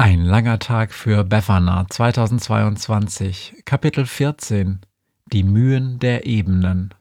Ein 0.00 0.24
langer 0.24 0.60
Tag 0.60 0.92
für 0.92 1.24
Befana 1.24 1.84
2022, 1.90 3.62
Kapitel 3.64 4.06
14 4.06 4.78
Die 5.32 5.42
Mühen 5.42 5.98
der 5.98 6.24
Ebenen. 6.24 6.94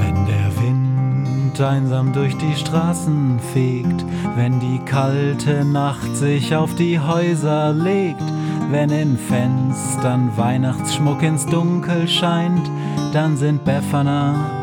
Wenn 0.00 0.26
der 0.26 0.56
Wind 0.56 1.60
einsam 1.60 2.14
durch 2.14 2.34
die 2.38 2.56
Straßen 2.56 3.38
fegt, 3.52 4.06
wenn 4.36 4.58
die 4.58 4.78
kalte 4.86 5.66
Nacht 5.66 6.16
sich 6.16 6.56
auf 6.56 6.74
die 6.76 6.98
Häuser 6.98 7.74
legt, 7.74 8.24
wenn 8.70 8.88
in 8.88 9.18
Fenstern 9.18 10.34
Weihnachtsschmuck 10.34 11.22
ins 11.22 11.44
Dunkel 11.44 12.08
scheint, 12.08 12.70
dann 13.12 13.36
sind 13.36 13.66
Befana 13.66 14.62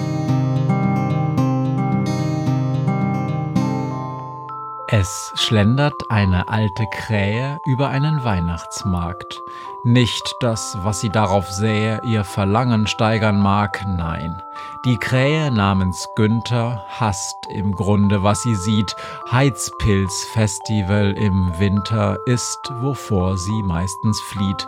Es 4.93 5.31
schlendert 5.35 6.11
eine 6.11 6.49
alte 6.49 6.85
Krähe 6.85 7.61
über 7.65 7.87
einen 7.87 8.25
Weihnachtsmarkt. 8.25 9.41
Nicht, 9.85 10.35
dass, 10.41 10.77
was 10.83 10.99
sie 10.99 11.09
darauf 11.09 11.49
sähe, 11.49 12.01
ihr 12.03 12.25
Verlangen 12.25 12.87
steigern 12.87 13.39
mag, 13.39 13.85
nein. 13.87 14.43
Die 14.83 14.97
Krähe 14.97 15.49
namens 15.49 16.09
Günther 16.17 16.83
hasst 16.89 17.37
im 17.55 17.71
Grunde, 17.73 18.21
was 18.23 18.41
sie 18.41 18.55
sieht. 18.55 18.93
Heizpilzfestival 19.31 21.13
im 21.13 21.57
Winter 21.57 22.17
ist, 22.25 22.59
wovor 22.81 23.37
sie 23.37 23.63
meistens 23.63 24.19
flieht. 24.19 24.67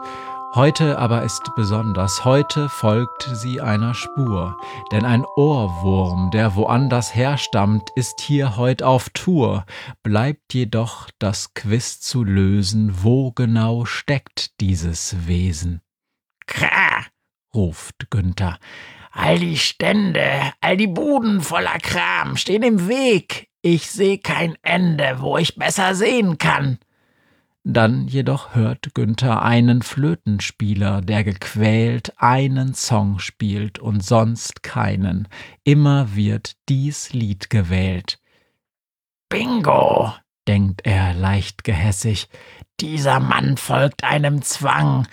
Heute 0.56 1.00
aber 1.00 1.23
ist 1.23 1.56
besonders, 1.56 2.26
heute 2.26 2.70
folgt 2.70 3.28
sie 3.34 3.59
einer 3.59 3.96
Spur, 3.96 4.56
denn 4.92 5.04
ein 5.04 5.26
Ohrwurm, 5.36 6.30
der 6.30 6.56
woanders 6.56 7.16
herstammt, 7.16 7.90
ist 7.96 8.22
hier 8.22 8.56
heut 8.56 8.84
auf 8.84 9.09
Tour, 9.09 9.66
bleibt 10.04 10.54
jedoch 10.54 11.09
das 11.18 11.56
Quiz 11.56 12.02
zu 12.02 12.24
lösen, 12.24 13.02
wo 13.02 13.31
genau 13.31 13.86
steckt 13.86 14.62
dieses 14.62 15.26
Wesen. 15.26 15.81
Krah, 16.46 17.04
ruft 17.56 18.12
Günther, 18.12 18.59
all 19.12 19.40
die 19.40 19.58
Stände, 19.58 20.53
all 20.62 20.78
die 20.78 20.86
Buden 20.86 21.42
voller 21.42 21.80
Kram 21.80 22.38
stehen 22.38 22.62
im 22.62 22.88
Weg, 22.88 23.50
ich 23.63 23.90
seh 23.90 24.19
kein 24.19 24.56
Ende, 24.62 25.16
wo 25.18 25.36
ich 25.36 25.56
besser 25.56 25.96
sehen 25.96 26.38
kann. 26.38 26.78
Dann 27.66 28.07
jedoch 28.09 28.56
hört 28.56 28.94
Günther 28.94 29.41
einen 29.41 29.84
Flötenspieler, 29.84 31.00
der 31.01 31.24
gequält 31.24 32.13
einen 32.18 32.74
Song 32.74 33.19
spielt 33.19 33.79
und 33.79 34.03
sonst 34.03 34.63
keinen. 34.63 35.29
Immer 35.63 36.13
wird 36.13 36.57
dies 36.68 37.13
Lied 37.13 37.50
gewählt. 37.50 38.19
Bingo, 39.29 40.13
denkt 40.46 40.81
er 40.85 41.13
leicht 41.13 41.63
gehässig, 41.63 42.28
dieser 42.81 43.22
Mann 43.22 43.56
folgt 43.56 44.03
einem 44.03 44.41
Zwang. 44.41 45.07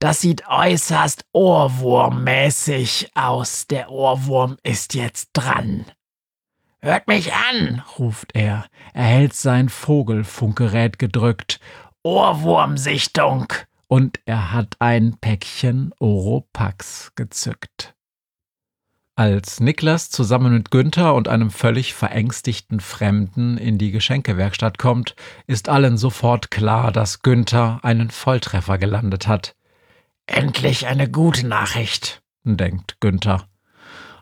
Das 0.00 0.20
sieht 0.20 0.48
äußerst 0.48 1.24
ohrwurmmäßig 1.32 3.10
aus. 3.14 3.68
Der 3.68 3.90
Ohrwurm 3.90 4.56
ist 4.64 4.94
jetzt 4.94 5.30
dran. 5.32 5.84
Hört 6.84 7.08
mich 7.08 7.32
an, 7.32 7.82
ruft 7.98 8.32
er. 8.34 8.66
Er 8.92 9.04
hält 9.04 9.32
sein 9.32 9.70
Vogelfunkgerät 9.70 10.98
gedrückt 10.98 11.58
Ohrwurmsichtung. 12.02 13.46
Und 13.86 14.20
er 14.26 14.52
hat 14.52 14.76
ein 14.80 15.16
Päckchen 15.18 15.94
Oropax 15.98 17.12
gezückt. 17.14 17.94
Als 19.16 19.60
Niklas 19.60 20.10
zusammen 20.10 20.52
mit 20.52 20.70
Günther 20.70 21.14
und 21.14 21.26
einem 21.26 21.50
völlig 21.50 21.94
verängstigten 21.94 22.80
Fremden 22.80 23.56
in 23.56 23.78
die 23.78 23.90
Geschenkewerkstatt 23.90 24.76
kommt, 24.76 25.16
ist 25.46 25.70
allen 25.70 25.96
sofort 25.96 26.50
klar, 26.50 26.92
dass 26.92 27.22
Günther 27.22 27.80
einen 27.82 28.10
Volltreffer 28.10 28.76
gelandet 28.76 29.26
hat. 29.26 29.56
Endlich 30.26 30.86
eine 30.86 31.10
gute 31.10 31.46
Nachricht, 31.46 32.22
denkt 32.42 33.00
Günther. 33.00 33.48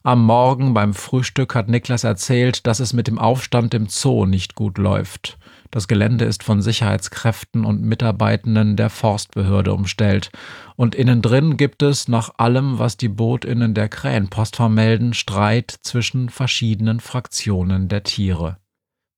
Am 0.05 0.25
Morgen 0.25 0.75
beim 0.75 0.95
Frühstück 0.95 1.55
hat 1.55 1.69
Niklas 1.69 2.03
erzählt, 2.03 2.67
dass 2.67 2.81
es 2.81 2.93
mit 2.93 3.07
dem 3.07 3.21
Aufstand 3.21 3.73
im 3.73 3.87
Zoo 3.87 4.27
nicht 4.27 4.57
gut 4.57 4.77
läuft. 4.77 5.39
Das 5.71 5.87
Gelände 5.87 6.25
ist 6.25 6.43
von 6.43 6.61
Sicherheitskräften 6.61 7.65
und 7.65 7.83
Mitarbeitenden 7.83 8.77
der 8.77 8.91
Forstbehörde 8.91 9.73
umstellt. 9.73 10.33
Und 10.75 10.97
innen 10.97 11.23
drin 11.23 11.57
gibt 11.57 11.85
es, 11.85 12.09
nach 12.09 12.31
allem, 12.37 12.81
was 12.81 12.97
die 12.97 13.09
Bootinnen 13.09 13.75
der 13.75 13.89
Krähenpost 13.89 14.57
vermelden, 14.57 15.15
Streit 15.15 15.71
zwischen 15.83 16.31
verschiedenen 16.31 16.99
Fraktionen 16.99 17.87
der 17.87 18.03
Tiere. 18.03 18.57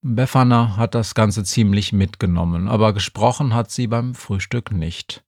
Befana 0.03 0.77
hat 0.77 0.95
das 0.95 1.15
Ganze 1.15 1.45
ziemlich 1.45 1.95
mitgenommen, 1.95 2.69
aber 2.69 2.93
gesprochen 2.93 3.55
hat 3.55 3.71
sie 3.71 3.87
beim 3.87 4.15
Frühstück 4.15 4.71
nicht. 4.71 5.24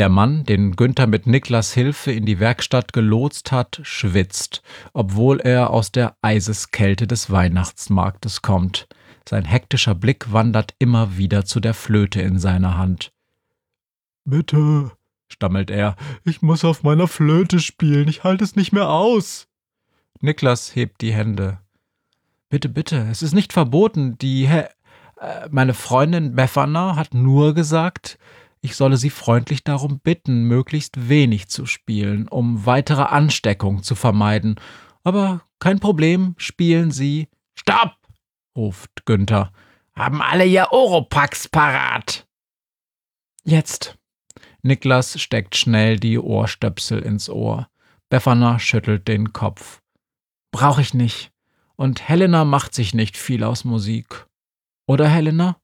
Der 0.00 0.08
Mann, 0.08 0.44
den 0.44 0.76
Günther 0.76 1.06
mit 1.06 1.26
Niklas 1.26 1.74
Hilfe 1.74 2.10
in 2.10 2.24
die 2.24 2.40
Werkstatt 2.40 2.94
gelotst 2.94 3.52
hat, 3.52 3.80
schwitzt, 3.82 4.62
obwohl 4.94 5.40
er 5.40 5.68
aus 5.68 5.92
der 5.92 6.16
Eiseskälte 6.22 7.06
des 7.06 7.30
Weihnachtsmarktes 7.30 8.40
kommt. 8.40 8.88
Sein 9.28 9.44
hektischer 9.44 9.94
Blick 9.94 10.32
wandert 10.32 10.74
immer 10.78 11.18
wieder 11.18 11.44
zu 11.44 11.60
der 11.60 11.74
Flöte 11.74 12.22
in 12.22 12.38
seiner 12.38 12.78
Hand. 12.78 13.12
Bitte, 14.24 14.90
stammelt 15.28 15.70
er, 15.70 15.96
ich 16.24 16.40
muss 16.40 16.64
auf 16.64 16.82
meiner 16.82 17.06
Flöte 17.06 17.60
spielen, 17.60 18.08
ich 18.08 18.24
halte 18.24 18.42
es 18.42 18.56
nicht 18.56 18.72
mehr 18.72 18.88
aus. 18.88 19.48
Niklas 20.22 20.74
hebt 20.74 21.02
die 21.02 21.12
Hände. 21.12 21.58
Bitte, 22.48 22.70
bitte, 22.70 23.06
es 23.10 23.20
ist 23.20 23.34
nicht 23.34 23.52
verboten. 23.52 24.16
Die 24.16 24.48
He 24.48 24.62
äh, 25.20 25.48
meine 25.50 25.74
Freundin 25.74 26.34
Befana 26.34 26.96
hat 26.96 27.12
nur 27.12 27.52
gesagt, 27.54 28.18
ich 28.62 28.76
solle 28.76 28.96
sie 28.96 29.10
freundlich 29.10 29.64
darum 29.64 30.00
bitten, 30.00 30.44
möglichst 30.44 31.08
wenig 31.08 31.48
zu 31.48 31.66
spielen, 31.66 32.28
um 32.28 32.66
weitere 32.66 33.02
Ansteckung 33.02 33.82
zu 33.82 33.94
vermeiden. 33.94 34.56
Aber 35.02 35.42
kein 35.58 35.80
Problem, 35.80 36.34
spielen 36.36 36.90
Sie. 36.90 37.28
Stopp! 37.54 37.96
ruft 38.56 39.06
Günther. 39.06 39.52
Haben 39.94 40.20
alle 40.20 40.44
ihr 40.44 40.72
Oropax 40.72 41.48
parat? 41.48 42.26
Jetzt. 43.44 43.96
Niklas 44.62 45.18
steckt 45.20 45.56
schnell 45.56 45.98
die 45.98 46.18
Ohrstöpsel 46.18 47.00
ins 47.00 47.30
Ohr. 47.30 47.68
Befana 48.10 48.58
schüttelt 48.58 49.08
den 49.08 49.32
Kopf. 49.32 49.80
Brauch 50.50 50.78
ich 50.78 50.94
nicht. 50.94 51.32
Und 51.76 52.08
Helena 52.08 52.44
macht 52.44 52.74
sich 52.74 52.92
nicht 52.92 53.16
viel 53.16 53.42
aus 53.42 53.64
Musik. 53.64 54.26
Oder 54.86 55.08
Helena? 55.08 55.56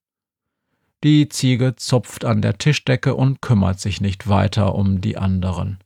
Die 1.06 1.28
Ziege 1.28 1.76
zupft 1.76 2.24
an 2.24 2.42
der 2.42 2.58
Tischdecke 2.58 3.14
und 3.14 3.40
kümmert 3.40 3.78
sich 3.78 4.00
nicht 4.00 4.28
weiter 4.28 4.74
um 4.74 5.00
die 5.00 5.16
anderen. 5.16 5.78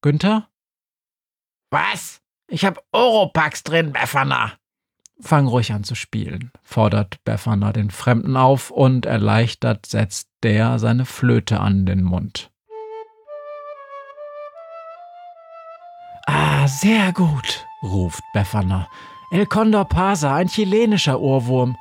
Günther? 0.00 0.46
Was? 1.72 2.20
Ich 2.46 2.64
hab 2.64 2.84
Oropax 2.92 3.64
drin, 3.64 3.92
Befana. 3.92 4.52
Fang 5.20 5.48
ruhig 5.48 5.72
an 5.72 5.82
zu 5.82 5.96
spielen, 5.96 6.52
fordert 6.62 7.18
Befana 7.24 7.72
den 7.72 7.90
Fremden 7.90 8.36
auf 8.36 8.70
und 8.70 9.06
erleichtert 9.06 9.86
setzt 9.86 10.28
der 10.44 10.78
seine 10.78 11.04
Flöte 11.04 11.58
an 11.58 11.84
den 11.84 12.04
Mund. 12.04 12.52
Ah, 16.28 16.68
sehr 16.68 17.12
gut, 17.12 17.66
ruft 17.82 18.22
Befana. 18.34 18.86
El 19.32 19.46
Condor 19.46 19.86
Pasa, 19.86 20.36
ein 20.36 20.46
chilenischer 20.46 21.18
Ohrwurm. 21.18 21.76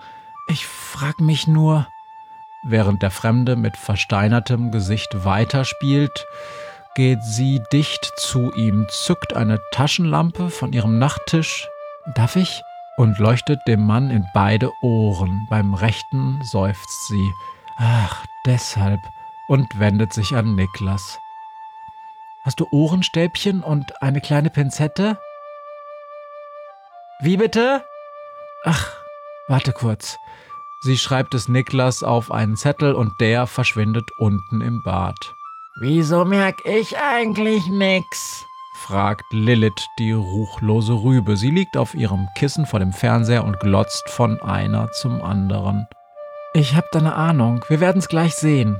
Ich 0.48 0.66
frag 0.66 1.20
mich 1.20 1.46
nur, 1.46 1.86
während 2.64 3.02
der 3.02 3.12
Fremde 3.12 3.56
mit 3.56 3.78
versteinertem 3.78 4.72
Gesicht 4.72 5.26
weiterspielt, 5.26 6.26
geht 6.96 7.24
sie 7.24 7.62
dicht 7.72 8.12
zu 8.18 8.52
ihm, 8.54 8.88
zückt 8.90 9.36
eine 9.36 9.60
Taschenlampe 9.72 10.50
von 10.50 10.74
ihrem 10.74 11.00
Nachttisch. 11.00 11.68
Darf 12.16 12.36
ich? 12.36 12.62
Und 12.98 13.18
leuchtet 13.20 13.60
dem 13.68 13.86
Mann 13.86 14.10
in 14.10 14.26
beide 14.34 14.72
Ohren. 14.82 15.48
Beim 15.50 15.74
rechten 15.74 16.42
seufzt 16.44 17.08
sie. 17.08 17.32
Ach, 17.78 18.26
deshalb. 18.46 19.00
Und 19.48 19.80
wendet 19.80 20.12
sich 20.14 20.36
an 20.36 20.56
Niklas. 20.56 21.20
Hast 22.44 22.60
du 22.60 22.68
Ohrenstäbchen 22.72 23.64
und 23.64 24.02
eine 24.02 24.22
kleine 24.22 24.50
Pinzette? 24.50 25.18
Wie 27.22 27.38
bitte? 27.38 27.86
Ach, 28.66 28.92
warte 29.48 29.72
kurz. 29.72 30.20
Sie 30.82 30.98
schreibt 30.98 31.34
es 31.34 31.50
Niklas 31.50 32.04
auf 32.04 32.32
einen 32.32 32.56
Zettel 32.56 32.94
und 32.94 33.20
der 33.20 33.48
verschwindet 33.48 34.12
unten 34.18 34.62
im 34.62 34.82
Bad. 34.82 35.36
Wieso 35.82 36.24
merk 36.24 36.66
ich 36.66 36.98
eigentlich 36.98 37.68
nix? 37.68 38.46
fragt 38.76 39.26
Lilith 39.32 39.88
die 40.00 40.14
ruchlose 40.14 40.94
Rübe. 40.94 41.36
Sie 41.36 41.52
liegt 41.52 41.76
auf 41.76 41.96
ihrem 41.96 42.28
Kissen 42.38 42.66
vor 42.66 42.80
dem 42.80 42.94
Fernseher 42.94 43.44
und 43.44 43.60
glotzt 43.60 44.10
von 44.10 44.42
einer 44.42 44.90
zum 44.92 45.22
anderen. 45.22 45.86
Ich 46.54 46.76
hab 46.76 46.90
da 46.92 47.02
ne 47.02 47.14
Ahnung. 47.14 47.64
Wir 47.68 47.82
werden's 47.82 48.08
gleich 48.08 48.36
sehen. 48.36 48.80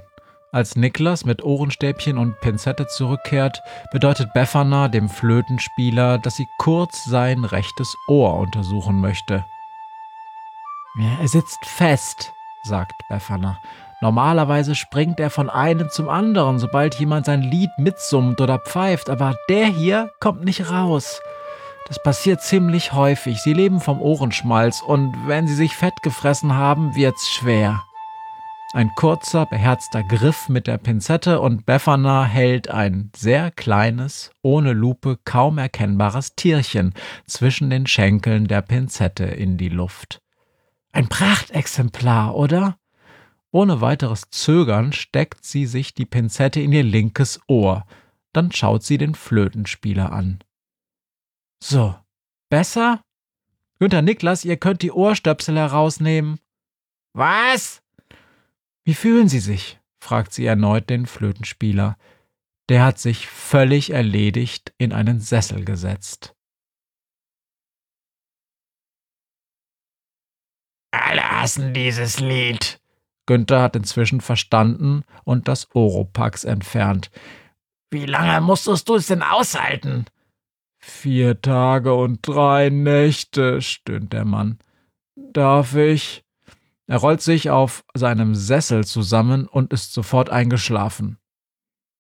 Als 0.52 0.76
Niklas 0.78 1.26
mit 1.26 1.44
Ohrenstäbchen 1.44 2.18
und 2.18 2.40
Pinzette 2.40 2.88
zurückkehrt, 2.88 3.62
bedeutet 3.92 4.34
Befana 4.34 4.88
dem 4.88 5.10
Flötenspieler, 5.10 6.18
dass 6.18 6.38
sie 6.38 6.48
kurz 6.58 7.04
sein 7.04 7.44
rechtes 7.44 7.94
Ohr 8.08 8.40
untersuchen 8.40 9.00
möchte. 9.02 9.46
Er 10.98 11.28
sitzt 11.28 11.66
fest, 11.66 12.34
sagt 12.64 12.94
Befana. 13.10 13.60
Normalerweise 14.02 14.76
springt 14.76 15.20
er 15.20 15.30
von 15.30 15.50
einem 15.50 15.90
zum 15.90 16.08
anderen, 16.10 16.58
sobald 16.58 16.96
jemand 16.96 17.26
sein 17.26 17.42
Lied 17.42 17.70
mitsummt 17.78 18.40
oder 18.40 18.58
pfeift, 18.58 19.10
aber 19.10 19.36
der 19.50 19.66
hier 19.66 20.12
kommt 20.20 20.46
nicht 20.46 20.70
raus. 20.72 21.22
Das 21.88 22.02
passiert 22.02 22.42
ziemlich 22.42 22.94
häufig. 22.94 23.40
Sie 23.42 23.54
leben 23.54 23.82
vom 23.82 24.02
Ohrenschmalz 24.02 24.82
und 24.82 25.16
wenn 25.28 25.48
sie 25.48 25.56
sich 25.56 25.76
fett 25.76 26.02
gefressen 26.02 26.56
haben, 26.56 26.96
wird's 26.96 27.30
schwer. 27.30 27.84
Ein 28.74 28.92
kurzer, 28.96 29.48
beherzter 29.48 30.04
Griff 30.04 30.48
mit 30.48 30.68
der 30.68 30.78
Pinzette 30.78 31.42
und 31.42 31.66
Befana 31.66 32.24
hält 32.24 32.70
ein 32.70 33.12
sehr 33.16 33.50
kleines, 33.50 34.32
ohne 34.44 34.74
Lupe 34.74 35.18
kaum 35.26 35.58
erkennbares 35.58 36.36
Tierchen 36.36 36.94
zwischen 37.26 37.72
den 37.72 37.88
Schenkeln 37.88 38.48
der 38.48 38.62
Pinzette 38.62 39.26
in 39.26 39.58
die 39.58 39.70
Luft. 39.70 40.22
Ein 40.92 41.08
Prachtexemplar, 41.08 42.36
oder? 42.36 42.78
Ohne 43.52 43.82
weiteres 43.82 44.30
Zögern 44.30 44.94
steckt 44.94 45.44
sie 45.44 45.66
sich 45.66 45.94
die 45.94 46.06
Pinzette 46.06 46.62
in 46.62 46.72
ihr 46.72 46.84
linkes 46.84 47.40
Ohr, 47.48 47.86
dann 48.34 48.52
schaut 48.52 48.84
sie 48.84 48.98
den 48.98 49.16
Flötenspieler 49.16 50.12
an. 50.12 50.40
So, 51.64 51.96
besser? 52.50 53.02
Günther 53.80 54.02
Niklas, 54.02 54.46
ihr 54.46 54.58
könnt 54.58 54.82
die 54.82 54.92
Ohrstöpsel 54.92 55.58
herausnehmen. 55.58 56.40
Was? 57.14 57.82
Wie 58.84 58.94
fühlen 58.94 59.30
Sie 59.30 59.40
sich? 59.40 59.80
fragt 60.00 60.34
sie 60.34 60.46
erneut 60.46 60.90
den 60.90 61.06
Flötenspieler. 61.06 61.98
Der 62.70 62.84
hat 62.84 63.00
sich 63.00 63.28
völlig 63.28 63.90
erledigt 63.92 64.74
in 64.78 64.94
einen 64.94 65.20
Sessel 65.20 65.66
gesetzt. 65.66 66.36
Alle 70.92 71.24
hassen 71.24 71.74
dieses 71.74 72.20
Lied, 72.20 72.80
Günther 73.30 73.62
hat 73.62 73.76
inzwischen 73.76 74.22
verstanden 74.22 75.04
und 75.24 75.48
das 75.48 75.68
Oropax 75.76 76.46
entfernt. 76.46 77.12
Wie 77.92 78.08
lange 78.08 78.42
musstest 78.42 78.90
du 78.90 78.96
es 78.96 79.06
denn 79.06 79.22
aushalten? 79.22 80.06
Vier 80.80 81.40
Tage 81.40 81.94
und 81.94 82.28
drei 82.28 82.72
Nächte, 82.72 83.62
stöhnt 83.62 84.14
der 84.14 84.26
Mann. 84.26 84.58
Darf 85.16 85.76
ich? 85.76 86.24
Er 86.88 86.98
rollt 86.98 87.22
sich 87.22 87.52
auf 87.52 87.84
seinem 87.94 88.34
Sessel 88.34 88.84
zusammen 88.84 89.46
und 89.48 89.74
ist 89.74 89.94
sofort 89.94 90.32
eingeschlafen. 90.32 91.20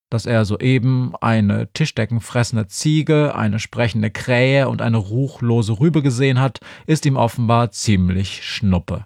Dass 0.10 0.26
er 0.26 0.44
soeben 0.46 1.14
eine 1.22 1.72
tischdeckenfressende 1.74 2.68
Ziege, 2.68 3.36
eine 3.36 3.60
sprechende 3.60 4.10
Krähe 4.10 4.68
und 4.68 4.82
eine 4.82 4.98
ruchlose 4.98 5.80
Rübe 5.80 6.02
gesehen 6.02 6.40
hat, 6.40 6.60
ist 6.88 7.06
ihm 7.06 7.16
offenbar 7.16 7.72
ziemlich 7.72 8.44
schnuppe. 8.44 9.06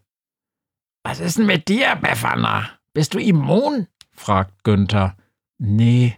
Was 1.03 1.19
ist 1.19 1.37
denn 1.37 1.45
mit 1.45 1.67
dir, 1.67 1.97
Befana? 1.97 2.69
Bist 2.93 3.13
du 3.13 3.19
immun? 3.19 3.87
fragt 4.13 4.63
Günther. 4.63 5.17
Nee, 5.57 6.15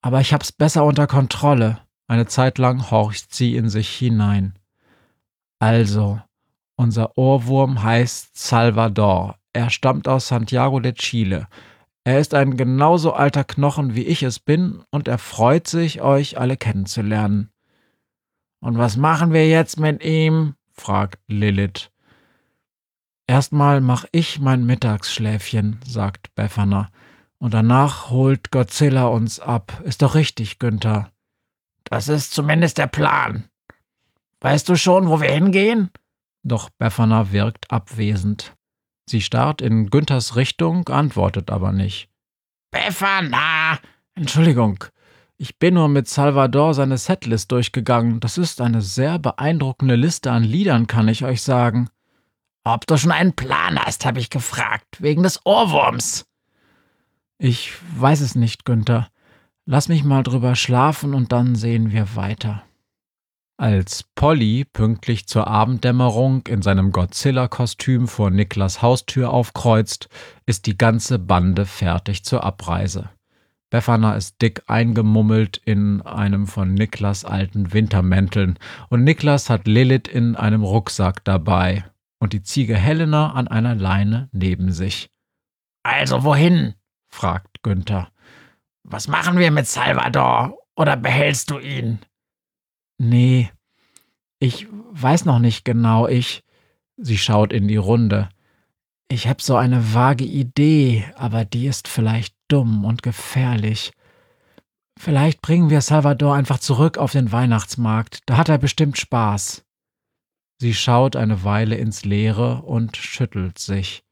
aber 0.00 0.20
ich 0.20 0.32
hab's 0.32 0.52
besser 0.52 0.84
unter 0.84 1.06
Kontrolle. 1.06 1.80
Eine 2.08 2.26
Zeit 2.26 2.58
lang 2.58 2.90
horcht 2.90 3.34
sie 3.34 3.56
in 3.56 3.68
sich 3.68 3.88
hinein. 3.88 4.58
Also, 5.58 6.20
unser 6.76 7.16
Ohrwurm 7.16 7.82
heißt 7.82 8.36
Salvador. 8.36 9.36
Er 9.52 9.70
stammt 9.70 10.08
aus 10.08 10.28
Santiago 10.28 10.80
de 10.80 10.92
Chile. 10.92 11.46
Er 12.04 12.18
ist 12.18 12.34
ein 12.34 12.56
genauso 12.56 13.12
alter 13.12 13.44
Knochen 13.44 13.94
wie 13.94 14.04
ich 14.04 14.22
es 14.22 14.40
bin 14.40 14.82
und 14.90 15.06
er 15.06 15.18
freut 15.18 15.68
sich, 15.68 16.02
euch 16.02 16.38
alle 16.38 16.56
kennenzulernen. 16.56 17.50
Und 18.60 18.78
was 18.78 18.96
machen 18.96 19.32
wir 19.32 19.48
jetzt 19.48 19.78
mit 19.78 20.02
ihm? 20.02 20.54
fragt 20.72 21.20
Lilith. 21.28 21.90
Erstmal 23.26 23.80
mach 23.80 24.04
ich 24.12 24.40
mein 24.40 24.66
Mittagsschläfchen, 24.66 25.80
sagt 25.86 26.34
Befana. 26.34 26.90
Und 27.38 27.54
danach 27.54 28.10
holt 28.10 28.50
Godzilla 28.50 29.06
uns 29.06 29.40
ab. 29.40 29.80
Ist 29.84 30.02
doch 30.02 30.14
richtig, 30.14 30.58
Günther. 30.58 31.10
Das 31.84 32.08
ist 32.08 32.32
zumindest 32.32 32.78
der 32.78 32.86
Plan. 32.86 33.48
Weißt 34.40 34.68
du 34.68 34.76
schon, 34.76 35.08
wo 35.08 35.20
wir 35.20 35.30
hingehen? 35.30 35.90
Doch 36.42 36.70
Befana 36.70 37.32
wirkt 37.32 37.70
abwesend. 37.70 38.54
Sie 39.06 39.20
starrt 39.20 39.60
in 39.60 39.90
Günthers 39.90 40.36
Richtung, 40.36 40.88
antwortet 40.88 41.50
aber 41.50 41.72
nicht. 41.72 42.08
Befana! 42.70 43.78
Entschuldigung, 44.14 44.84
ich 45.36 45.58
bin 45.58 45.74
nur 45.74 45.88
mit 45.88 46.08
Salvador 46.08 46.74
seine 46.74 46.98
Setlist 46.98 47.50
durchgegangen. 47.50 48.20
Das 48.20 48.38
ist 48.38 48.60
eine 48.60 48.80
sehr 48.80 49.18
beeindruckende 49.18 49.96
Liste 49.96 50.30
an 50.30 50.44
Liedern, 50.44 50.86
kann 50.86 51.08
ich 51.08 51.24
euch 51.24 51.42
sagen. 51.42 51.88
Ob 52.64 52.86
du 52.86 52.96
schon 52.96 53.10
einen 53.10 53.34
Plan 53.34 53.78
hast, 53.78 54.04
habe 54.04 54.20
ich 54.20 54.30
gefragt, 54.30 55.02
wegen 55.02 55.24
des 55.24 55.44
Ohrwurms. 55.44 56.26
Ich 57.38 57.72
weiß 57.96 58.20
es 58.20 58.36
nicht, 58.36 58.64
Günther. 58.64 59.08
Lass 59.64 59.88
mich 59.88 60.04
mal 60.04 60.22
drüber 60.22 60.54
schlafen 60.54 61.12
und 61.12 61.32
dann 61.32 61.56
sehen 61.56 61.90
wir 61.90 62.14
weiter. 62.14 62.62
Als 63.62 64.02
Polly 64.16 64.64
pünktlich 64.64 65.28
zur 65.28 65.46
Abenddämmerung 65.46 66.44
in 66.48 66.62
seinem 66.62 66.90
Godzilla-Kostüm 66.90 68.08
vor 68.08 68.32
Niklas 68.32 68.82
Haustür 68.82 69.30
aufkreuzt, 69.30 70.08
ist 70.46 70.66
die 70.66 70.76
ganze 70.76 71.20
Bande 71.20 71.64
fertig 71.64 72.24
zur 72.24 72.42
Abreise. 72.42 73.10
Befana 73.70 74.16
ist 74.16 74.42
dick 74.42 74.64
eingemummelt 74.66 75.58
in 75.64 76.02
einem 76.02 76.48
von 76.48 76.74
Niklas 76.74 77.24
alten 77.24 77.72
Wintermänteln 77.72 78.58
und 78.88 79.04
Niklas 79.04 79.48
hat 79.48 79.68
Lilith 79.68 80.08
in 80.08 80.34
einem 80.34 80.64
Rucksack 80.64 81.22
dabei, 81.22 81.84
und 82.18 82.32
die 82.32 82.42
Ziege 82.42 82.74
Helena 82.74 83.30
an 83.30 83.46
einer 83.46 83.76
Leine 83.76 84.28
neben 84.32 84.72
sich. 84.72 85.08
Also 85.84 86.24
wohin? 86.24 86.74
fragt 87.10 87.62
Günther. 87.62 88.08
Was 88.82 89.06
machen 89.06 89.38
wir 89.38 89.52
mit 89.52 89.68
Salvador? 89.68 90.58
Oder 90.74 90.96
behältst 90.96 91.48
du 91.52 91.60
ihn? 91.60 92.00
Nee, 93.04 93.50
ich 94.38 94.68
weiß 94.92 95.24
noch 95.24 95.40
nicht 95.40 95.64
genau. 95.64 96.06
Ich. 96.06 96.44
Sie 96.96 97.18
schaut 97.18 97.52
in 97.52 97.66
die 97.66 97.76
Runde. 97.76 98.28
Ich 99.08 99.26
hab 99.26 99.42
so 99.42 99.56
eine 99.56 99.92
vage 99.92 100.24
Idee, 100.24 101.04
aber 101.16 101.44
die 101.44 101.66
ist 101.66 101.88
vielleicht 101.88 102.36
dumm 102.46 102.84
und 102.84 103.02
gefährlich. 103.02 103.90
Vielleicht 104.96 105.42
bringen 105.42 105.68
wir 105.68 105.80
Salvador 105.80 106.36
einfach 106.36 106.60
zurück 106.60 106.96
auf 106.96 107.10
den 107.10 107.32
Weihnachtsmarkt. 107.32 108.20
Da 108.26 108.36
hat 108.36 108.48
er 108.48 108.58
bestimmt 108.58 108.98
Spaß. 108.98 109.64
Sie 110.60 110.72
schaut 110.72 111.16
eine 111.16 111.42
Weile 111.42 111.74
ins 111.74 112.04
Leere 112.04 112.62
und 112.62 112.96
schüttelt 112.96 113.58
sich. 113.58 114.04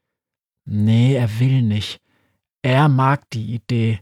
Nee, 0.64 1.14
er 1.14 1.38
will 1.38 1.62
nicht. 1.62 2.00
Er 2.62 2.88
mag 2.88 3.30
die 3.30 3.54
Idee. 3.54 4.00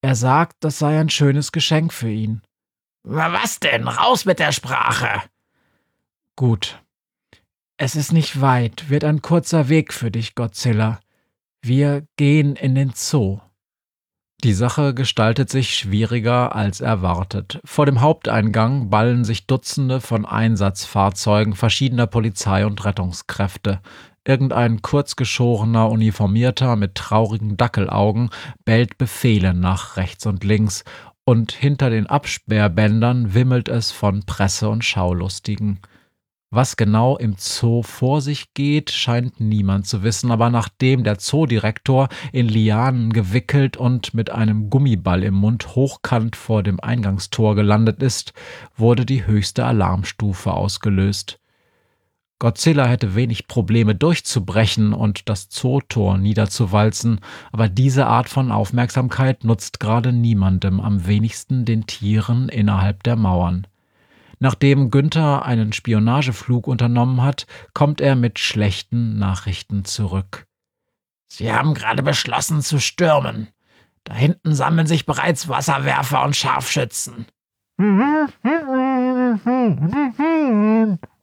Er 0.00 0.14
sagt, 0.14 0.56
das 0.60 0.78
sei 0.78 0.98
ein 0.98 1.10
schönes 1.10 1.52
Geschenk 1.52 1.92
für 1.92 2.10
ihn. 2.10 2.40
Was 3.08 3.60
denn? 3.60 3.86
Raus 3.86 4.24
mit 4.24 4.40
der 4.40 4.50
Sprache. 4.50 5.22
Gut. 6.34 6.82
Es 7.76 7.94
ist 7.94 8.12
nicht 8.12 8.40
weit, 8.40 8.90
wird 8.90 9.04
ein 9.04 9.22
kurzer 9.22 9.68
Weg 9.68 9.94
für 9.94 10.10
dich, 10.10 10.34
Godzilla. 10.34 10.98
Wir 11.62 12.04
gehen 12.16 12.56
in 12.56 12.74
den 12.74 12.90
Zoo. 12.96 13.38
Die 14.42 14.54
Sache 14.54 14.92
gestaltet 14.92 15.50
sich 15.50 15.76
schwieriger 15.76 16.56
als 16.56 16.80
erwartet. 16.80 17.60
Vor 17.64 17.86
dem 17.86 18.00
Haupteingang 18.00 18.90
ballen 18.90 19.24
sich 19.24 19.46
Dutzende 19.46 20.00
von 20.00 20.26
Einsatzfahrzeugen 20.26 21.54
verschiedener 21.54 22.08
Polizei 22.08 22.66
und 22.66 22.84
Rettungskräfte. 22.84 23.82
Irgendein 24.26 24.82
kurzgeschorener 24.82 25.88
Uniformierter 25.88 26.74
mit 26.74 26.96
traurigen 26.96 27.56
Dackelaugen 27.56 28.30
bellt 28.64 28.98
Befehle 28.98 29.54
nach 29.54 29.96
rechts 29.96 30.26
und 30.26 30.42
links, 30.42 30.82
und 31.26 31.52
hinter 31.52 31.90
den 31.90 32.06
Absperrbändern 32.06 33.34
wimmelt 33.34 33.68
es 33.68 33.90
von 33.90 34.24
Presse 34.24 34.68
und 34.68 34.84
Schaulustigen. 34.84 35.80
Was 36.50 36.76
genau 36.76 37.16
im 37.16 37.34
Zoo 37.36 37.82
vor 37.82 38.20
sich 38.20 38.54
geht, 38.54 38.90
scheint 38.90 39.40
niemand 39.40 39.88
zu 39.88 40.04
wissen, 40.04 40.30
aber 40.30 40.48
nachdem 40.48 41.02
der 41.02 41.18
Zoodirektor 41.18 42.08
in 42.32 42.48
Lianen 42.48 43.12
gewickelt 43.12 43.76
und 43.76 44.14
mit 44.14 44.30
einem 44.30 44.70
Gummiball 44.70 45.24
im 45.24 45.34
Mund 45.34 45.74
hochkant 45.74 46.36
vor 46.36 46.62
dem 46.62 46.78
Eingangstor 46.78 47.56
gelandet 47.56 48.00
ist, 48.00 48.32
wurde 48.76 49.04
die 49.04 49.26
höchste 49.26 49.66
Alarmstufe 49.66 50.52
ausgelöst. 50.52 51.40
Godzilla 52.38 52.86
hätte 52.86 53.14
wenig 53.14 53.48
Probleme 53.48 53.94
durchzubrechen 53.94 54.92
und 54.92 55.30
das 55.30 55.48
Zootor 55.48 56.18
niederzuwalzen, 56.18 57.20
aber 57.50 57.70
diese 57.70 58.06
Art 58.06 58.28
von 58.28 58.52
Aufmerksamkeit 58.52 59.42
nutzt 59.42 59.80
gerade 59.80 60.12
niemandem, 60.12 60.80
am 60.80 61.06
wenigsten 61.06 61.64
den 61.64 61.86
Tieren 61.86 62.50
innerhalb 62.50 63.02
der 63.04 63.16
Mauern. 63.16 63.66
Nachdem 64.38 64.90
Günther 64.90 65.46
einen 65.46 65.72
Spionageflug 65.72 66.66
unternommen 66.66 67.22
hat, 67.22 67.46
kommt 67.72 68.02
er 68.02 68.16
mit 68.16 68.38
schlechten 68.38 69.18
Nachrichten 69.18 69.86
zurück. 69.86 70.46
Sie 71.26 71.50
haben 71.50 71.72
gerade 71.72 72.02
beschlossen 72.02 72.60
zu 72.60 72.78
stürmen. 72.78 73.48
Da 74.04 74.14
hinten 74.14 74.54
sammeln 74.54 74.86
sich 74.86 75.06
bereits 75.06 75.48
Wasserwerfer 75.48 76.22
und 76.22 76.36
Scharfschützen. 76.36 77.24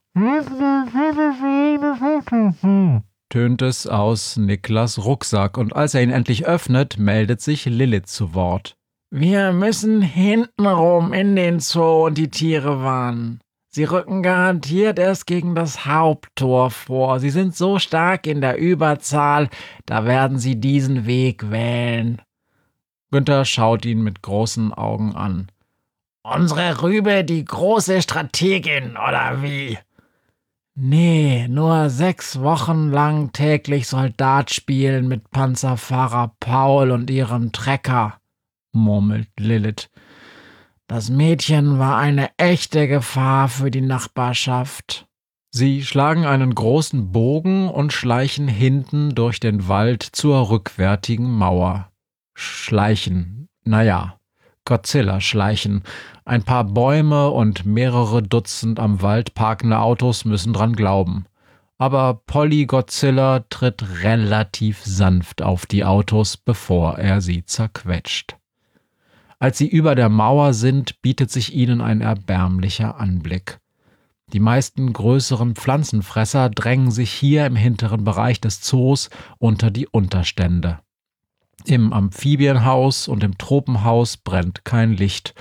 tönt 3.29 3.63
es 3.63 3.87
aus 3.87 4.37
Niklas 4.37 5.03
Rucksack, 5.03 5.57
und 5.57 5.75
als 5.75 5.95
er 5.95 6.03
ihn 6.03 6.11
endlich 6.11 6.45
öffnet, 6.45 6.99
meldet 6.99 7.41
sich 7.41 7.65
Lilith 7.65 8.05
zu 8.05 8.35
Wort. 8.35 8.75
Wir 9.09 9.53
müssen 9.53 10.03
hintenrum 10.03 11.13
in 11.13 11.35
den 11.35 11.59
Zoo 11.59 12.05
und 12.05 12.19
die 12.19 12.29
Tiere 12.29 12.83
warnen. 12.83 13.41
Sie 13.69 13.85
rücken 13.85 14.21
garantiert 14.21 14.99
erst 14.99 15.25
gegen 15.25 15.55
das 15.55 15.87
Haupttor 15.87 16.69
vor. 16.69 17.19
Sie 17.19 17.31
sind 17.31 17.55
so 17.55 17.79
stark 17.79 18.27
in 18.27 18.39
der 18.39 18.59
Überzahl, 18.59 19.49
da 19.87 20.05
werden 20.05 20.37
sie 20.37 20.59
diesen 20.59 21.07
Weg 21.07 21.49
wählen. 21.49 22.21
Günther 23.09 23.45
schaut 23.45 23.83
ihn 23.83 24.03
mit 24.03 24.21
großen 24.21 24.75
Augen 24.75 25.15
an. 25.15 25.51
Unsere 26.21 26.83
Rübe, 26.83 27.23
die 27.23 27.43
große 27.43 28.03
Strategin, 28.03 28.91
oder 28.91 29.41
wie? 29.41 29.79
Nee, 30.75 31.47
nur 31.47 31.91
sechs 31.91 32.39
Wochen 32.39 32.89
lang 32.89 33.31
täglich 33.31 33.87
Soldat 33.87 34.51
spielen 34.51 35.07
mit 35.07 35.29
Panzerfahrer 35.29 36.35
Paul 36.39 36.89
und 36.89 37.11
ihrem 37.11 37.51
Trecker, 37.51 38.19
murmelt 38.71 39.29
Lilith. 39.37 39.91
Das 40.87 41.11
Mädchen 41.11 41.77
war 41.77 41.97
eine 41.97 42.31
echte 42.37 42.87
Gefahr 42.87 43.49
für 43.49 43.69
die 43.69 43.81
Nachbarschaft. 43.81 45.07
Sie 45.51 45.83
schlagen 45.85 46.25
einen 46.25 46.55
großen 46.55 47.11
Bogen 47.11 47.69
und 47.69 47.93
schleichen 47.93 48.47
hinten 48.47 49.13
durch 49.13 49.39
den 49.39 49.67
Wald 49.67 50.01
zur 50.01 50.49
rückwärtigen 50.49 51.29
Mauer. 51.31 51.91
Schleichen, 52.33 53.47
naja, 53.63 54.19
Godzilla 54.65 55.21
schleichen. 55.21 55.83
Ein 56.25 56.43
paar 56.43 56.63
Bäume 56.63 57.29
und 57.29 57.65
mehrere 57.65 58.23
Dutzend 58.23 58.79
am 58.79 59.01
Wald 59.01 59.33
parkende 59.33 59.79
Autos 59.79 60.25
müssen 60.25 60.53
dran 60.53 60.73
glauben. 60.75 61.25
Aber 61.77 62.21
Polly 62.25 62.65
Godzilla 62.65 63.41
tritt 63.49 64.03
relativ 64.03 64.83
sanft 64.83 65.41
auf 65.41 65.65
die 65.65 65.83
Autos, 65.83 66.37
bevor 66.37 66.97
er 66.97 67.19
sie 67.19 67.45
zerquetscht. 67.45 68.37
Als 69.39 69.57
sie 69.57 69.67
über 69.67 69.95
der 69.95 70.07
Mauer 70.07 70.53
sind, 70.53 71.01
bietet 71.01 71.29
sich 71.29 71.53
ihnen 71.53 71.81
ein 71.81 71.99
erbärmlicher 71.99 72.97
Anblick. 72.97 73.59
Die 74.31 74.39
meisten 74.39 74.93
größeren 74.93 75.55
Pflanzenfresser 75.55 76.49
drängen 76.49 76.91
sich 76.91 77.11
hier 77.11 77.45
im 77.45 77.57
hinteren 77.57 78.03
Bereich 78.05 78.39
des 78.39 78.61
Zoos 78.61 79.09
unter 79.37 79.69
die 79.69 79.87
Unterstände. 79.87 80.79
Im 81.65 81.93
Amphibienhaus 81.93 83.07
und 83.07 83.23
im 83.23 83.37
Tropenhaus 83.37 84.17
brennt 84.17 84.65
kein 84.65 84.93
Licht. 84.93 85.33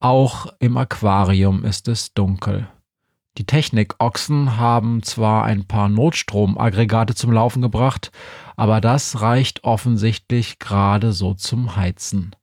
Auch 0.00 0.46
im 0.58 0.76
Aquarium 0.76 1.64
ist 1.64 1.88
es 1.88 2.14
dunkel. 2.14 2.68
Die 3.38 3.46
Technik-Ochsen 3.46 4.56
haben 4.56 5.02
zwar 5.02 5.44
ein 5.44 5.64
paar 5.64 5.88
Notstromaggregate 5.88 7.14
zum 7.14 7.32
Laufen 7.32 7.62
gebracht, 7.62 8.10
aber 8.56 8.80
das 8.80 9.20
reicht 9.20 9.64
offensichtlich 9.64 10.58
gerade 10.58 11.12
so 11.12 11.34
zum 11.34 11.76
Heizen. 11.76 12.34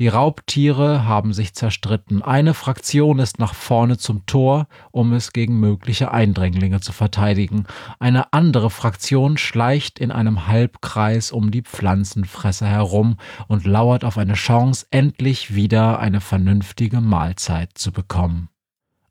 Die 0.00 0.08
Raubtiere 0.08 1.04
haben 1.04 1.34
sich 1.34 1.52
zerstritten. 1.52 2.22
Eine 2.22 2.54
Fraktion 2.54 3.18
ist 3.18 3.38
nach 3.38 3.52
vorne 3.52 3.98
zum 3.98 4.24
Tor, 4.24 4.66
um 4.92 5.12
es 5.12 5.34
gegen 5.34 5.60
mögliche 5.60 6.10
Eindringlinge 6.10 6.80
zu 6.80 6.92
verteidigen. 6.92 7.66
Eine 7.98 8.32
andere 8.32 8.70
Fraktion 8.70 9.36
schleicht 9.36 9.98
in 9.98 10.10
einem 10.10 10.46
Halbkreis 10.46 11.32
um 11.32 11.50
die 11.50 11.60
Pflanzenfresser 11.60 12.66
herum 12.66 13.18
und 13.46 13.66
lauert 13.66 14.06
auf 14.06 14.16
eine 14.16 14.32
Chance, 14.32 14.86
endlich 14.90 15.54
wieder 15.54 15.98
eine 15.98 16.22
vernünftige 16.22 17.02
Mahlzeit 17.02 17.72
zu 17.74 17.92
bekommen. 17.92 18.48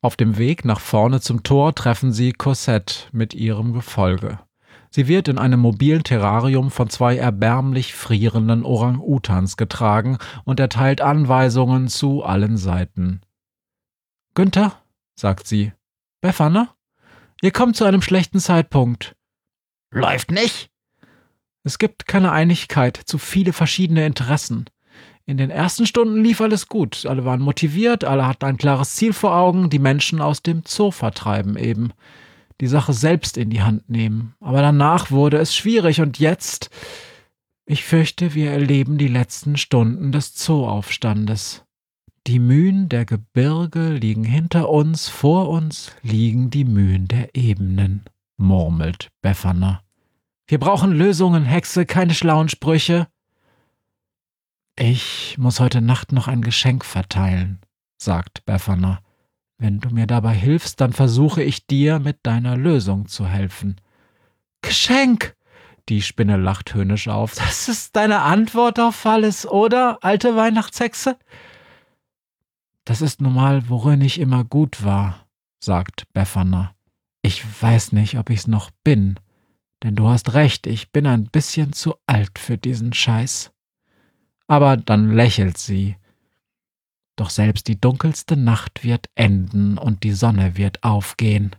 Auf 0.01 0.15
dem 0.15 0.39
Weg 0.39 0.65
nach 0.65 0.79
vorne 0.79 1.21
zum 1.21 1.43
Tor 1.43 1.75
treffen 1.75 2.11
sie 2.11 2.33
Cosette 2.33 3.09
mit 3.11 3.35
ihrem 3.35 3.73
Gefolge. 3.73 4.39
Sie 4.91 5.07
wird 5.07 5.27
in 5.27 5.37
einem 5.37 5.59
mobilen 5.59 6.03
Terrarium 6.03 6.71
von 6.71 6.89
zwei 6.89 7.17
erbärmlich 7.17 7.93
frierenden 7.93 8.63
Orang-Utans 8.63 9.55
getragen 9.55 10.17
und 10.45 10.59
erteilt 10.59 11.01
Anweisungen 11.01 11.87
zu 11.87 12.23
allen 12.23 12.57
Seiten. 12.57 13.21
Günther, 14.33 14.81
sagt 15.15 15.47
sie, 15.47 15.73
Befana, 16.21 16.75
ihr 17.41 17.51
kommt 17.51 17.75
zu 17.75 17.85
einem 17.85 18.01
schlechten 18.01 18.39
Zeitpunkt. 18.39 19.15
Läuft 19.91 20.31
nicht? 20.31 20.69
Es 21.63 21.77
gibt 21.77 22.07
keine 22.07 22.31
Einigkeit, 22.31 22.97
zu 22.97 23.17
viele 23.17 23.53
verschiedene 23.53 24.05
Interessen. 24.05 24.65
In 25.25 25.37
den 25.37 25.51
ersten 25.51 25.85
Stunden 25.85 26.23
lief 26.23 26.41
alles 26.41 26.67
gut, 26.67 27.05
alle 27.05 27.25
waren 27.25 27.41
motiviert, 27.41 28.03
alle 28.03 28.25
hatten 28.25 28.45
ein 28.45 28.57
klares 28.57 28.95
Ziel 28.95 29.13
vor 29.13 29.35
Augen, 29.35 29.69
die 29.69 29.77
Menschen 29.77 30.21
aus 30.21 30.41
dem 30.41 30.63
Zoo 30.65 30.89
vertreiben 30.89 31.55
eben 31.57 31.93
die 32.61 32.67
Sache 32.67 32.93
selbst 32.93 33.37
in 33.37 33.49
die 33.49 33.61
Hand 33.61 33.89
nehmen. 33.89 34.35
Aber 34.39 34.61
danach 34.61 35.11
wurde 35.11 35.37
es 35.37 35.55
schwierig 35.55 36.01
und 36.01 36.19
jetzt, 36.19 36.69
ich 37.65 37.83
fürchte, 37.83 38.33
wir 38.33 38.51
erleben 38.51 38.97
die 38.97 39.07
letzten 39.07 39.57
Stunden 39.57 40.11
des 40.11 40.33
Zooaufstandes. 40.35 41.63
Die 42.27 42.39
Mühen 42.39 42.89
der 42.89 43.05
Gebirge 43.05 43.93
liegen 43.93 44.23
hinter 44.23 44.69
uns, 44.69 45.07
vor 45.07 45.49
uns 45.49 45.95
liegen 46.01 46.49
die 46.49 46.65
Mühen 46.65 47.07
der 47.07 47.35
Ebenen, 47.35 48.03
murmelt 48.37 49.09
Befana. 49.21 49.81
Wir 50.47 50.59
brauchen 50.59 50.91
Lösungen, 50.91 51.45
Hexe, 51.45 51.85
keine 51.85 52.13
schlauen 52.13 52.49
Sprüche. 52.49 53.07
Ich 54.77 55.37
muss 55.37 55.59
heute 55.59 55.81
Nacht 55.81 56.11
noch 56.11 56.27
ein 56.27 56.41
Geschenk 56.41 56.85
verteilen, 56.85 57.59
sagt 57.97 58.45
Befana. 58.45 58.99
Wenn 59.59 59.81
du 59.81 59.89
mir 59.89 60.07
dabei 60.07 60.33
hilfst, 60.33 60.79
dann 60.79 60.93
versuche 60.93 61.43
ich 61.43 61.67
dir 61.67 61.99
mit 61.99 62.19
deiner 62.23 62.55
Lösung 62.55 63.07
zu 63.07 63.27
helfen. 63.27 63.79
Geschenk! 64.61 65.35
Die 65.89 66.01
Spinne 66.01 66.37
lacht 66.37 66.73
höhnisch 66.73 67.07
auf. 67.07 67.35
Das 67.35 67.67
ist 67.67 67.95
deine 67.95 68.21
Antwort 68.21 68.79
auf 68.79 69.05
alles, 69.05 69.45
oder, 69.45 69.97
alte 70.01 70.35
Weihnachtshexe? 70.35 71.17
Das 72.85 73.01
ist 73.01 73.21
nun 73.21 73.33
mal, 73.33 73.67
worin 73.69 74.01
ich 74.01 74.19
immer 74.19 74.43
gut 74.43 74.83
war, 74.83 75.27
sagt 75.59 76.05
Befana. 76.13 76.73
Ich 77.21 77.43
weiß 77.61 77.91
nicht, 77.91 78.17
ob 78.17 78.29
ich's 78.29 78.47
noch 78.47 78.71
bin, 78.83 79.19
denn 79.83 79.95
du 79.95 80.07
hast 80.07 80.33
recht, 80.35 80.67
ich 80.67 80.91
bin 80.91 81.05
ein 81.05 81.25
bisschen 81.25 81.73
zu 81.73 81.95
alt 82.05 82.39
für 82.39 82.57
diesen 82.57 82.93
Scheiß. 82.93 83.51
Aber 84.47 84.77
dann 84.77 85.11
lächelt 85.11 85.57
sie 85.57 85.97
doch 87.19 87.29
selbst 87.29 87.67
die 87.67 87.79
dunkelste 87.79 88.37
Nacht 88.37 88.83
wird 88.83 89.07
enden 89.15 89.77
und 89.77 90.03
die 90.03 90.13
Sonne 90.13 90.57
wird 90.57 90.83
aufgehen. 90.83 91.55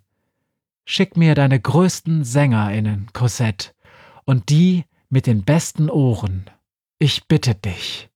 Schick 0.84 1.16
mir 1.16 1.34
deine 1.34 1.60
größten 1.60 2.24
SängerInnen, 2.24 3.08
Cosette, 3.12 3.72
und 4.24 4.48
die 4.48 4.84
mit 5.08 5.26
den 5.26 5.44
besten 5.44 5.90
Ohren. 5.90 6.46
Ich 6.98 7.26
bitte 7.26 7.54
dich. 7.54 8.08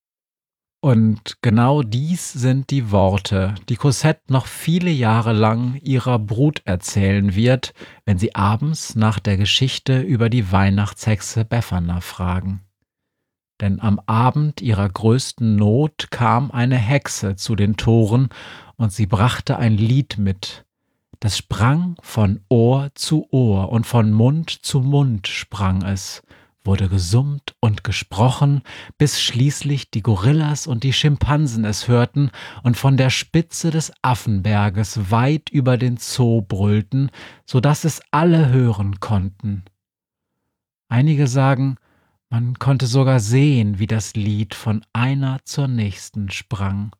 Und 0.80 1.38
genau 1.40 1.82
dies 1.82 2.32
sind 2.32 2.70
die 2.70 2.90
Worte, 2.90 3.54
die 3.68 3.76
Cosette 3.76 4.20
noch 4.28 4.46
viele 4.46 4.90
Jahre 4.90 5.32
lang 5.32 5.76
ihrer 5.76 6.18
Brut 6.18 6.60
erzählen 6.66 7.34
wird, 7.34 7.72
wenn 8.04 8.18
sie 8.18 8.34
abends 8.34 8.94
nach 8.94 9.18
der 9.18 9.38
Geschichte 9.38 10.00
über 10.00 10.28
die 10.28 10.52
Weihnachtshexe 10.52 11.44
Befana 11.44 12.00
fragen 12.00 12.60
denn 13.64 13.80
am 13.80 13.98
Abend 14.04 14.60
ihrer 14.60 14.86
größten 14.86 15.56
Not 15.56 16.08
kam 16.10 16.50
eine 16.50 16.76
Hexe 16.76 17.34
zu 17.34 17.56
den 17.56 17.78
Toren, 17.78 18.28
und 18.76 18.92
sie 18.92 19.06
brachte 19.06 19.56
ein 19.56 19.78
Lied 19.78 20.18
mit, 20.18 20.66
Das 21.18 21.38
sprang 21.38 21.96
von 22.02 22.40
Ohr 22.50 22.90
zu 22.94 23.26
Ohr 23.30 23.70
und 23.70 23.86
von 23.86 24.12
Mund 24.12 24.50
zu 24.50 24.80
Mund 24.80 25.28
sprang 25.28 25.80
es, 25.82 26.22
wurde 26.62 26.90
gesummt 26.90 27.54
und 27.60 27.84
gesprochen, 27.84 28.60
bis 28.98 29.22
schließlich 29.22 29.90
die 29.90 30.02
Gorillas 30.02 30.66
und 30.66 30.84
die 30.84 30.92
Schimpansen 30.92 31.64
es 31.64 31.88
hörten 31.88 32.30
und 32.64 32.76
von 32.76 32.98
der 32.98 33.08
Spitze 33.08 33.70
des 33.70 33.92
Affenberges 34.02 35.10
weit 35.10 35.48
über 35.48 35.78
den 35.78 35.96
Zoo 35.96 36.42
brüllten, 36.42 37.10
so 37.46 37.60
dass 37.60 37.84
es 37.84 38.02
alle 38.10 38.50
hören 38.50 39.00
konnten. 39.00 39.64
Einige 40.90 41.26
sagen, 41.28 41.76
man 42.34 42.58
konnte 42.58 42.86
sogar 42.86 43.20
sehen, 43.20 43.78
wie 43.78 43.86
das 43.86 44.16
Lied 44.16 44.56
von 44.56 44.84
einer 44.92 45.38
zur 45.44 45.68
nächsten 45.68 46.32
sprang. 46.32 46.90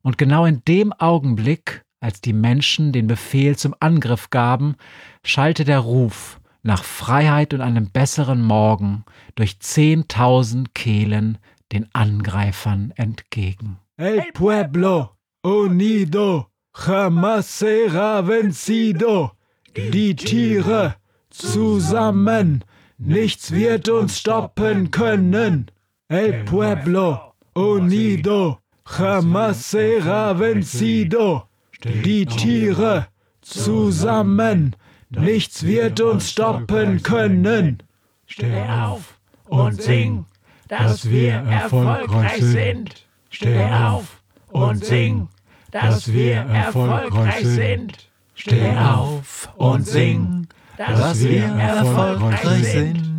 Und 0.00 0.16
genau 0.16 0.46
in 0.46 0.64
dem 0.66 0.94
Augenblick, 0.94 1.82
als 2.00 2.22
die 2.22 2.32
Menschen 2.32 2.90
den 2.90 3.06
Befehl 3.06 3.58
zum 3.58 3.74
Angriff 3.78 4.30
gaben, 4.30 4.76
schallte 5.22 5.66
der 5.66 5.80
Ruf 5.80 6.40
nach 6.62 6.82
Freiheit 6.82 7.52
und 7.52 7.60
einem 7.60 7.90
besseren 7.90 8.40
Morgen 8.40 9.04
durch 9.34 9.60
zehntausend 9.60 10.74
Kehlen 10.74 11.36
den 11.72 11.86
Angreifern 11.92 12.94
entgegen. 12.96 13.78
El 13.98 14.32
pueblo 14.32 15.10
unido 15.42 16.46
jamás 16.72 17.58
será 17.58 18.26
vencido. 18.26 19.32
Die 19.76 20.16
Tiere 20.16 20.94
zusammen, 21.28 22.64
nichts 23.00 23.50
wird 23.50 23.88
uns 23.88 24.18
stoppen 24.18 24.90
können. 24.90 25.70
El 26.08 26.44
pueblo 26.44 27.34
unido 27.54 28.58
jamás 28.84 29.56
será 29.64 30.38
vencido. 30.38 31.48
Die 31.82 32.26
Tiere 32.26 33.06
zusammen, 33.40 34.76
nichts 35.08 35.62
wird 35.62 36.00
uns 36.00 36.30
stoppen 36.30 37.02
können. 37.02 37.82
Steh 38.26 38.62
auf 38.62 39.18
und 39.48 39.80
sing, 39.80 40.26
dass 40.68 41.08
wir 41.08 41.32
erfolgreich 41.32 42.42
sind. 42.42 43.06
Steh 43.30 43.64
auf 43.64 44.22
und 44.50 44.84
sing, 44.84 45.28
dass 45.70 46.12
wir 46.12 46.34
erfolgreich 46.34 47.44
sind. 47.44 48.10
Steh 48.34 48.76
auf 48.76 49.48
und 49.56 49.86
sing, 49.86 50.39
dass 50.88 51.22
wir 51.22 51.44
erfolgreich 51.44 52.72
sind. 52.72 53.09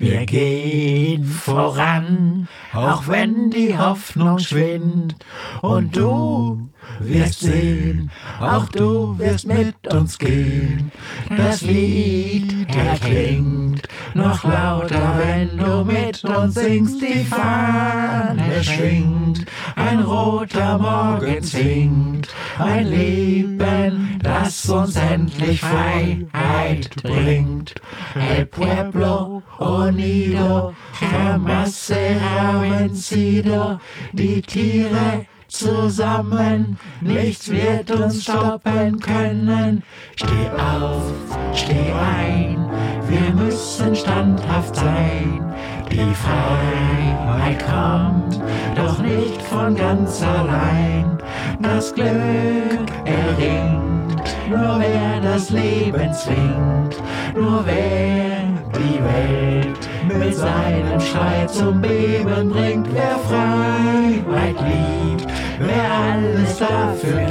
Wir 0.00 0.24
gehen 0.24 1.26
voran, 1.26 2.48
auch 2.72 3.06
wenn 3.06 3.50
die 3.50 3.76
Hoffnung 3.76 4.38
schwindet. 4.38 5.26
Und 5.60 5.94
du 5.94 6.70
wirst 7.00 7.40
sehen, 7.40 8.10
auch 8.40 8.66
du 8.70 9.18
wirst 9.18 9.46
mit 9.46 9.74
uns 9.92 10.18
gehen. 10.18 10.90
Das 11.36 11.60
Lied 11.60 12.74
erklingt 12.74 13.88
noch 14.14 14.42
lauter, 14.42 15.18
wenn 15.18 15.58
du 15.58 15.84
mit 15.84 16.24
uns 16.24 16.54
singst. 16.54 17.02
Die 17.02 17.22
Fahne 17.24 18.64
schwingt, 18.64 19.44
ein 19.76 20.00
roter 20.00 20.78
Morgen 20.78 21.42
zwingt, 21.42 22.28
ein 22.58 22.86
Leben, 22.86 24.18
das 24.22 24.68
uns 24.70 24.96
endlich 24.96 25.60
Freiheit 25.60 26.90
bringt. 27.02 27.74
El 28.14 28.46
pueblo 28.46 29.42
unido 29.90 30.74
jamás 31.00 31.74
será 31.74 32.60
vencido. 32.60 33.80
Die 34.12 34.40
Tiere 34.42 35.26
zusammen, 35.48 36.78
nichts 37.00 37.50
wird 37.50 37.90
uns 37.90 38.22
stoppen 38.22 38.98
können. 39.00 39.82
Steh 40.16 40.50
auf, 40.56 41.12
steh 41.52 41.92
ein, 41.92 42.70
wir 43.08 43.34
müssen 43.34 43.94
standhaft 43.94 44.76
sein. 44.76 45.54
Die 45.90 46.14
Freiheit 46.14 47.64
kommt, 47.66 48.40
doch 48.76 48.98
nicht 49.00 49.42
von 49.42 49.74
ganz 49.74 50.22
allein. 50.22 51.18
Das 51.60 51.92
Glück 51.92 52.88
erringt, 53.04 54.36
nur 54.48 54.78
wer 54.78 55.20
das 55.20 55.50
Leben 55.50 56.12
zwingt, 56.14 57.02
nur 57.34 57.64
wer 57.66 58.39
die 58.74 59.00
Welt. 59.02 59.88
Mit 60.18 60.34
seinem 60.34 61.00
Schrei 61.00 61.46
zum 61.46 61.80
Beben 61.80 62.50
bringt, 62.50 62.88
wer 62.92 63.18
Freiheit 63.28 64.56
liebt, 64.60 65.26
wer 65.58 65.90
alles 66.12 66.58
dafür 66.58 67.26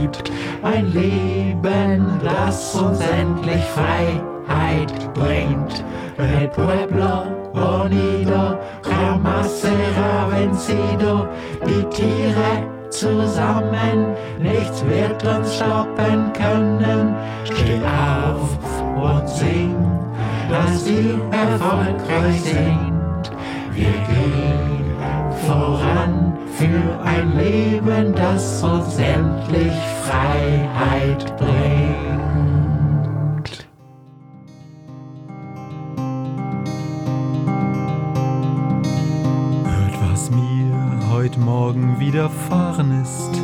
gibt, 0.00 0.30
ein 0.62 0.92
Leben, 0.92 2.20
das 2.22 2.74
uns 2.76 3.00
endlich 3.00 3.64
Freiheit 3.74 5.14
bringt. 5.14 5.84
El 6.18 6.48
pueblo 6.48 7.24
unido 7.54 8.58
jamás 8.84 9.64
vencido, 10.30 11.28
die 11.66 11.82
Tiere 11.84 12.68
zusammen, 12.90 14.14
nichts 14.38 14.84
wird 14.86 15.24
uns 15.24 15.56
stoppen 15.56 16.32
können. 16.32 17.14
Steh 17.44 17.80
auf 17.84 18.58
und 18.96 19.28
sing, 19.28 19.76
dass 20.50 20.84
wir 20.84 21.20
erfolgreich 21.30 22.42
sind. 22.42 23.30
Wir 23.72 23.92
gehen 23.92 24.84
voran 25.46 26.36
für 26.56 27.00
ein 27.04 27.36
Leben, 27.36 28.14
das 28.14 28.62
uns 28.62 28.98
endlich 28.98 29.72
Freiheit 30.04 31.36
bringt. 31.38 32.08
Hört, 39.64 40.10
was 40.10 40.30
mir 40.30 41.10
heute 41.12 41.38
Morgen 41.38 42.00
widerfahren 42.00 43.02
ist. 43.02 43.40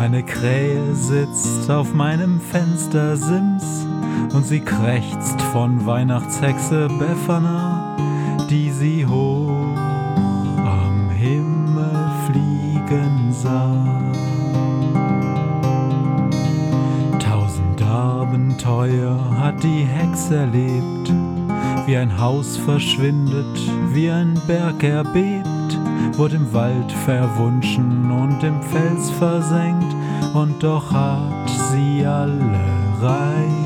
Eine 0.00 0.22
Krähe 0.22 0.94
sitzt 0.94 1.70
auf 1.70 1.92
meinem 1.92 2.40
Fenstersims 2.40 3.85
und 4.34 4.46
sie 4.46 4.60
krächzt 4.60 5.40
von 5.52 5.86
Weihnachtshexe 5.86 6.88
Befana, 6.98 7.96
die 8.50 8.70
sie 8.70 9.06
hoch 9.06 9.76
am 10.64 11.10
Himmel 11.10 12.10
fliegen 12.26 13.32
sah. 13.32 14.02
Tausend 17.18 17.82
Abenteuer 17.82 19.18
hat 19.38 19.62
die 19.62 19.84
Hexe 19.84 20.36
erlebt, 20.36 21.12
wie 21.86 21.96
ein 21.96 22.18
Haus 22.20 22.56
verschwindet, 22.56 23.60
wie 23.92 24.10
ein 24.10 24.40
Berg 24.46 24.82
erbebt, 24.82 25.78
wurde 26.12 26.36
im 26.36 26.52
Wald 26.52 26.92
verwunschen 27.04 28.10
und 28.10 28.42
im 28.42 28.60
Fels 28.62 29.10
versenkt, 29.10 29.94
und 30.34 30.62
doch 30.62 30.92
hat 30.92 31.48
sie 31.48 32.04
alle 32.04 32.60
reich 33.00 33.65